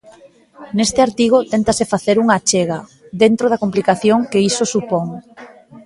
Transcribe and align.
Neste 0.77 0.99
artigo 1.07 1.37
téntase 1.53 1.85
facer 1.93 2.15
unha 2.23 2.35
achega, 2.39 2.79
dentro 3.23 3.45
da 3.51 3.61
complicación 3.63 4.19
que 4.31 4.43
iso 4.51 4.63
supón. 4.73 5.07